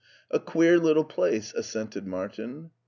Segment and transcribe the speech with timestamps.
[0.31, 2.71] A queer little place/' assented Martin.